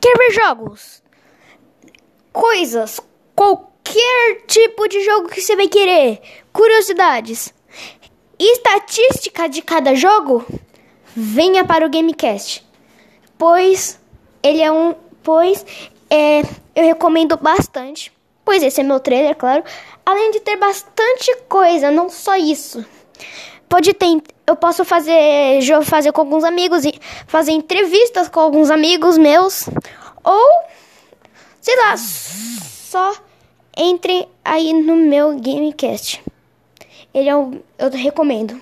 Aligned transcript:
Quer 0.00 0.16
ver 0.18 0.30
jogos? 0.32 1.02
Coisas, 2.32 3.00
qualquer 3.34 4.42
tipo 4.46 4.88
de 4.88 5.04
jogo 5.04 5.28
que 5.28 5.40
você 5.40 5.56
vai 5.56 5.68
querer. 5.68 6.20
Curiosidades. 6.52 7.52
Estatística 8.38 9.48
de 9.48 9.62
cada 9.62 9.94
jogo? 9.94 10.44
Venha 11.14 11.64
para 11.64 11.86
o 11.86 11.90
Gamecast. 11.90 12.66
Pois 13.38 13.98
ele 14.42 14.62
é 14.62 14.70
um. 14.70 14.94
Pois 15.22 15.64
é, 16.10 16.40
eu 16.74 16.84
recomendo 16.84 17.36
bastante. 17.36 18.12
Pois 18.44 18.62
esse 18.62 18.80
é 18.80 18.84
meu 18.84 19.00
trailer, 19.00 19.34
claro. 19.34 19.64
Além 20.04 20.30
de 20.30 20.40
ter 20.40 20.56
bastante 20.56 21.34
coisa, 21.48 21.90
não 21.90 22.08
só 22.08 22.36
isso. 22.36 22.84
Pode 23.68 23.92
ter. 23.92 24.22
Eu 24.46 24.56
posso 24.56 24.84
fazer. 24.84 25.60
fazer 25.82 26.12
com 26.12 26.20
alguns 26.20 26.44
amigos 26.44 26.84
e 26.84 26.94
fazer 27.26 27.52
entrevistas 27.52 28.28
com 28.28 28.40
alguns 28.40 28.70
amigos 28.70 29.18
meus. 29.18 29.68
Ou. 30.22 30.64
Sei 31.60 31.76
lá. 31.76 31.96
Só 31.96 33.14
entrem 33.76 34.28
aí 34.44 34.72
no 34.72 34.96
meu 34.96 35.38
Gamecast. 35.38 36.22
Ele 37.12 37.28
é 37.28 37.36
um. 37.36 37.60
Eu 37.78 37.90
recomendo. 37.90 38.60